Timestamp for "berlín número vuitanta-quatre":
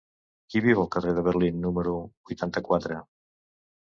1.27-2.99